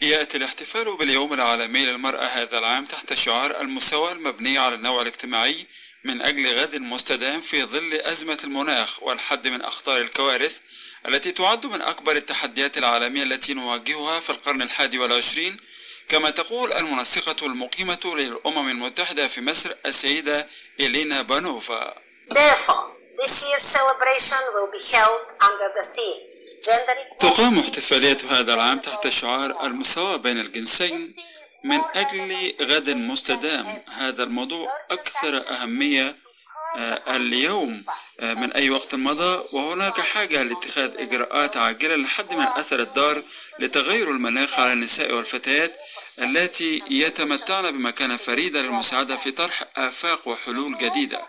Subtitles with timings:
[0.00, 5.66] يأتي الاحتفال باليوم العالمي للمرأة هذا العام تحت شعار المساواة المبنية على النوع الاجتماعي
[6.04, 10.60] من أجل غد مستدام في ظل أزمة المناخ والحد من أخطار الكوارث
[11.08, 15.56] التي تعد من أكبر التحديات العالمية التي نواجهها في القرن الحادي والعشرين
[16.08, 20.48] كما تقول المنسقة المقيمة للأمم المتحدة في مصر السيدة
[20.80, 21.94] إلينا بانوفا
[22.30, 22.86] Therefore,
[23.16, 26.37] this year's celebration will be held under the theme.
[27.18, 31.14] تقام احتفالية هذا العام تحت شعار المساواة بين الجنسين
[31.64, 33.82] من أجل غد مستدام.
[33.88, 36.16] هذا الموضوع أكثر أهمية
[36.76, 37.84] آه، اليوم
[38.20, 39.44] آه، من أي وقت مضى.
[39.52, 43.22] وهناك حاجة لاتخاذ إجراءات عاجلة لحد من أثر الضار
[43.58, 45.76] لتغير المناخ على النساء والفتيات
[46.18, 51.20] التي يتمتعن بمكانة فريدة للمساعدة في طرح آفاق وحلول جديدة.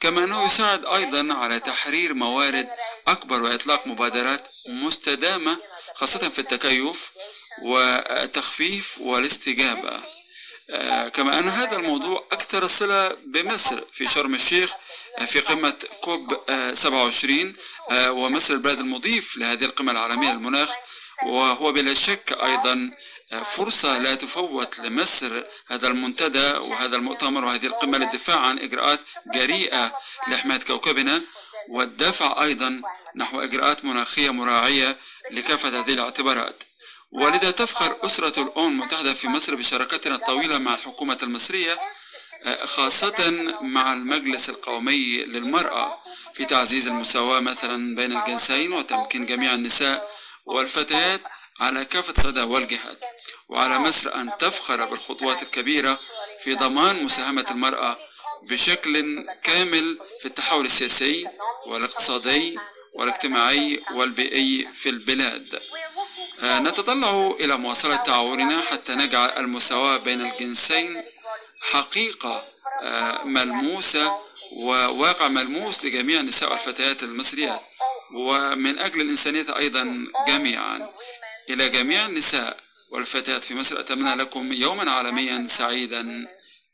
[0.00, 2.68] كما أنه يساعد أيضا على تحرير موارد
[3.08, 5.58] أكبر وإطلاق مبادرات مستدامة
[5.94, 7.10] خاصة في التكيف
[7.62, 10.00] والتخفيف والاستجابة.
[10.72, 14.72] آه، كما أن هذا الموضوع أكثر صلة بمصر في شرم الشيخ
[15.18, 17.52] آه، في قمة كوب آه، 27
[17.90, 20.70] آه، ومصر البلد المضيف لهذه القمة العالمية للمناخ
[21.26, 22.90] وهو بلا شك أيضا
[23.30, 29.00] فرصة لا تفوت لمصر هذا المنتدى وهذا المؤتمر وهذه القمة للدفاع عن إجراءات
[29.34, 29.92] جريئة
[30.28, 31.22] لحماية كوكبنا
[31.68, 32.82] والدفع أيضا
[33.16, 34.96] نحو إجراءات مناخية مراعية
[35.30, 36.62] لكافة هذه الاعتبارات.
[37.12, 41.78] ولذا تفخر أسرة الأمم المتحدة في مصر بشراكتنا الطويلة مع الحكومة المصرية
[42.64, 46.00] خاصة مع المجلس القومي للمرأة
[46.34, 50.10] في تعزيز المساواة مثلا بين الجنسين وتمكين جميع النساء
[50.46, 51.20] والفتيات
[51.60, 53.00] على كافة الصعدة والجهات
[53.50, 55.98] وعلى مصر أن تفخر بالخطوات الكبيرة
[56.40, 57.98] في ضمان مساهمة المرأة
[58.50, 61.28] بشكل كامل في التحول السياسي
[61.66, 62.58] والاقتصادي
[62.94, 65.62] والاجتماعي والبيئي في البلاد.
[66.42, 71.02] آه، نتطلع إلى مواصلة تعاوننا حتى نجعل المساواة بين الجنسين
[71.60, 72.44] حقيقة
[72.82, 74.16] آه، ملموسة
[74.52, 77.60] وواقع ملموس لجميع النساء والفتيات المصريات.
[78.14, 80.90] ومن أجل الإنسانية أيضا جميعا.
[81.50, 82.56] إلى جميع النساء.
[82.90, 86.26] والفتيات في مصر أتمنى لكم يوما عالميا سعيدا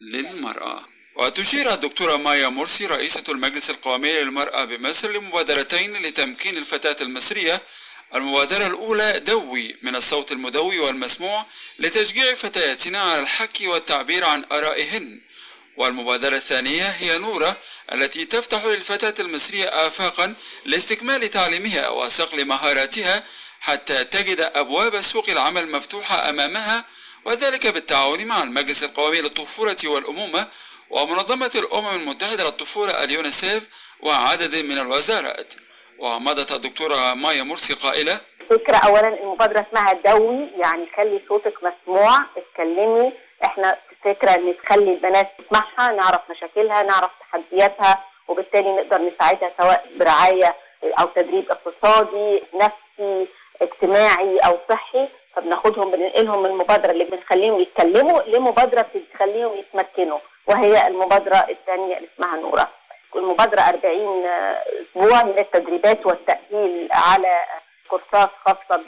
[0.00, 0.86] للمرأة.
[1.16, 7.62] وتشير الدكتورة مايا مرسي رئيسة المجلس القومي للمرأة بمصر لمبادرتين لتمكين الفتاة المصرية.
[8.14, 11.46] المبادرة الأولى دوي من الصوت المدوي والمسموع
[11.78, 15.20] لتشجيع فتياتنا على الحكي والتعبير عن آرائهن.
[15.76, 17.56] والمبادرة الثانية هي نورة
[17.92, 23.24] التي تفتح للفتاة المصرية آفاقا لاستكمال تعليمها وصقل مهاراتها
[23.64, 26.84] حتى تجد أبواب سوق العمل مفتوحة أمامها
[27.24, 30.46] وذلك بالتعاون مع المجلس القومي للطفولة والأمومة
[30.90, 33.68] ومنظمة الأمم المتحدة للطفولة اليونيسيف
[34.00, 35.54] وعدد من الوزارات.
[35.98, 38.20] ومضت الدكتورة مايا مرسي قائلة
[38.50, 43.12] فكرة أولا المبادرة اسمها دوي يعني خلي صوتك مسموع اتكلمي.
[43.44, 50.56] إحنا فكرة إن تخلي البنات تسمعها نعرف مشاكلها نعرف تحدياتها وبالتالي نقدر نساعدها سواء برعاية
[50.98, 53.26] أو تدريب اقتصادي نفسي
[53.62, 61.36] اجتماعي أو صحي فبناخدهم بننقلهم من المبادرة اللي بنخليهم يتكلموا لمبادرة بتخليهم يتمكنوا وهي المبادرة
[61.50, 62.68] الثانية اللي اسمها نورة
[63.16, 64.24] المبادرة 40
[64.82, 67.40] أسبوع من التدريبات والتأهيل على
[67.88, 68.82] كورسات خاصة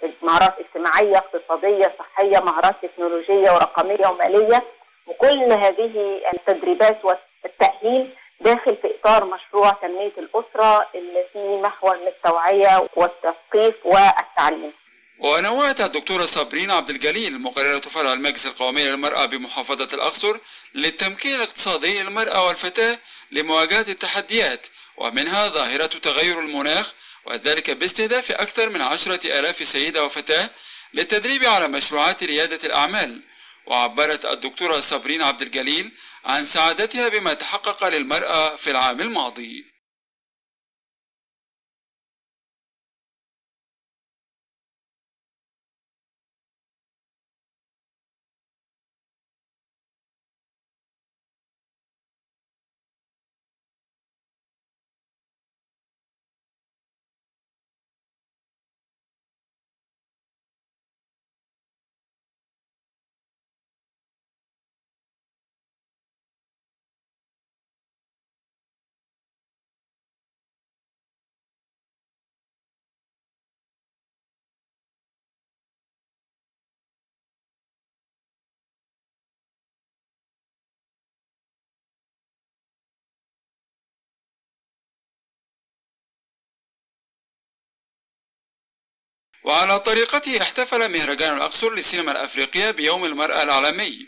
[0.00, 4.62] بالمهارات اجتماعية اقتصادية صحية مهارات تكنولوجية ورقمية ومالية.
[5.06, 8.10] وكل هذه التدريبات والتأهيل
[8.40, 14.72] داخل في إطار مشروع تنمية الأسرة اللي فيه محور من التوعية والتثقيف والتعليم.
[15.18, 20.38] ونوهت الدكتورة صابرين عبد الجليل مقررة فرع المجلس القومي للمرأة بمحافظة الأقصر
[20.74, 22.98] للتمكين الاقتصادي للمرأة والفتاة
[23.32, 24.66] لمواجهة التحديات
[24.96, 26.92] ومنها ظاهرة تغير المناخ
[27.24, 30.50] وذلك باستهداف أكثر من عشرة آلاف سيدة وفتاة
[30.94, 33.20] للتدريب على مشروعات ريادة الأعمال.
[33.66, 35.90] وعبرت الدكتورة صابرين عبد الجليل
[36.28, 39.77] عن سعادتها بما تحقق للمرأة في العام الماضي.
[89.44, 94.06] وعلى طريقته احتفل مهرجان الأقصر للسينما الأفريقية بيوم المرأة العالمي.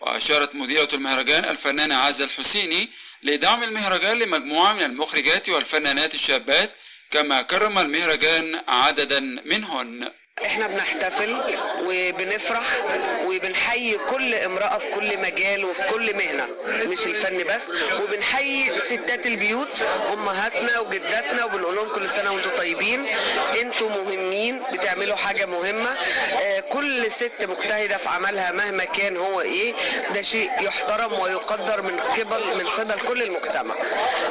[0.00, 2.88] وأشارت مديرة المهرجان الفنانة عزة الحسيني
[3.22, 6.70] لدعم المهرجان لمجموعة من المخرجات والفنانات الشابات
[7.10, 10.12] كما كرم المهرجان عددا منهن.
[10.46, 11.38] إحنا بنحتفل
[11.84, 12.66] وبنفرح
[13.26, 17.92] وبنحيي كل امرأة في كل مجال وفي كل مهنة مش الفن بس.
[18.00, 23.06] وبنحيي ستات البيوت أمهاتنا وجداتنا وبنقول لهم كل سنة وأنتم طيبين.
[23.62, 25.96] أنتم مهمين بتعملوا حاجة مهمة.
[26.42, 29.74] آه، كل ست مجتهدة في عملها مهما كان هو إيه
[30.14, 33.74] ده شيء يحترم ويقدر من قبل من قبل كل المجتمع.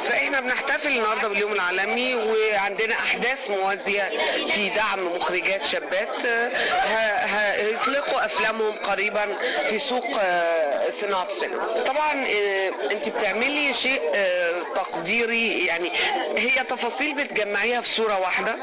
[0.04, 4.10] فاحنا بنحتفل النهارده باليوم العالمي وعندنا أحداث موازية
[4.48, 7.24] في دعم مخرجات شابات ه-
[7.60, 9.26] هيطلقوا أفلامهم قريبا
[9.68, 11.82] في سوق آه، صناعه السينما.
[11.86, 15.92] طبعا آه، أنت بتعملي شيء آه، تقديري يعني
[16.36, 18.56] هي تفاصيل بتجمعيها في صورة واحدة.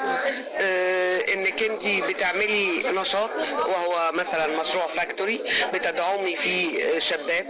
[0.57, 5.43] آه، إنك أنت بتعملي نشاط وهو مثلا مشروع فاكتوري
[5.73, 7.45] بتدعمي فيه شابات.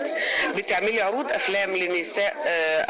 [0.55, 2.33] بتعملي عروض أفلام لنساء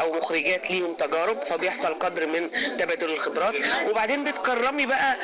[0.00, 3.54] أو مخرجات ليهم تجارب فبيحصل قدر من تبادل الخبرات.
[3.90, 5.16] وبعدين بتكرمي بقى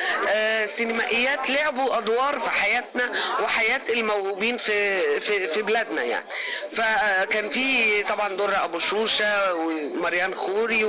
[0.77, 3.13] سينمائيات لعبوا ادوار في حياتنا
[3.43, 6.25] وحياة الموهوبين في في في بلادنا يعني.
[6.77, 10.85] فكان في طبعا در أبو شوشة ومريان خوري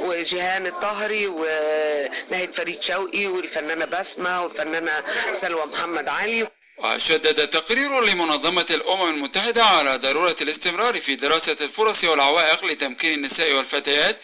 [0.00, 5.04] وجيهان الطهري وناهد فريد شوقي والفنانة بسمة والفنانة
[5.42, 6.48] سلوى محمد علي.
[6.78, 14.16] وشدد تقرير لمنظمة الأمم المتحدة على ضرورة الاستمرار في دراسة الفرص والعوائق لتمكين النساء والفتيات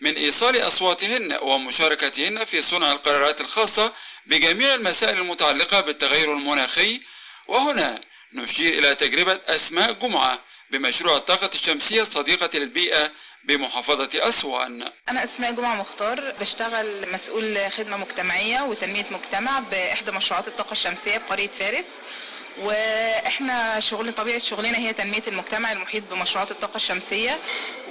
[0.00, 3.92] من إيصال أصواتهن ومشاركتهن في صنع القرارات الخاصة
[4.26, 7.00] بجميع المسائل المتعلقة بالتغير المناخي.
[7.48, 7.98] وهنا
[8.36, 10.38] نشير إلى تجربة أسماء جمعة
[10.70, 13.10] بمشروع الطاقة الشمسية الصديقة للبيئة
[13.44, 14.82] بمحافظة أسوان.
[15.08, 21.58] أنا أسماء جمعة مختار بشتغل مسؤول خدمة مجتمعية وتنمية مجتمع بإحدى مشروعات الطاقة الشمسية بقرية
[21.58, 21.84] فارس.
[22.58, 27.42] وإحنا شغل طبيعة شغلنا هي تنمية المجتمع المحيط بمشروعات الطاقة الشمسية.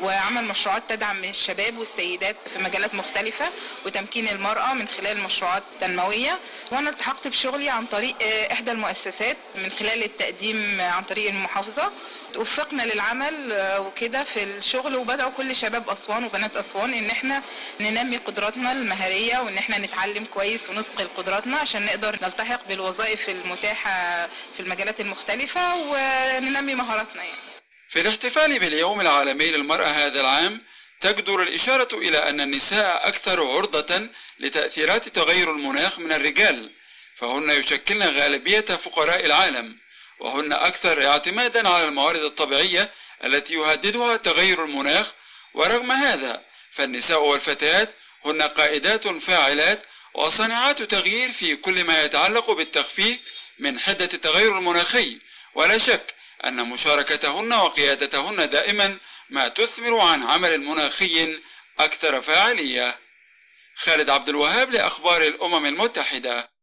[0.04, 3.52] وعمل مشروعات تدعم الشباب والسيدات في مجالات مختلفة
[3.86, 6.40] وتمكين المرأة من خلال مشروعات تنمويه
[6.72, 11.92] وأنا التحقت بشغلي عن طريق آه، إحدى المؤسسات من خلال التقديم عن طريق المحافظة
[12.38, 17.42] وفقنا للعمل آه، وكده في الشغل وبدأوا كل شباب أسوان وبنات أسوان إن إحنا
[17.82, 24.60] ننمي قدراتنا المهارية وإن إحنا نتعلم كويس ونثقل قدراتنا عشان نقدر نلتحق بالوظائف المتاحة في
[24.60, 27.45] المجالات المختلفة وننمي مهاراتنا يعني.
[27.90, 30.62] في الاحتفال باليوم العالمي للمرأة هذا العام
[31.02, 34.10] تجدر الإشارة إلى أن النساء أكثر عرضة
[34.40, 36.72] لتأثيرات تغير المناخ من الرجال
[37.16, 39.78] فهن يشكلن غالبية فقراء العالم
[40.20, 42.92] وهن أكثر اعتمادا على الموارد الطبيعية
[43.24, 45.14] التي يهددها تغير المناخ
[45.54, 47.96] ورغم هذا فالنساء والفتيات
[48.26, 53.18] هن قائدات فاعلات وصانعات تغيير في كل ما يتعلق بالتخفيف
[53.60, 55.20] من حدة التغير المناخي
[55.56, 56.15] ولا شك
[56.46, 58.98] أن مشاركتهن وقيادتهن دائما
[59.30, 61.40] ما تثمر عن عمل مناخي
[61.80, 63.00] أكثر فاعلية.
[63.76, 66.55] خالد عبد الوهاب لأخبار الأمم المتحدة.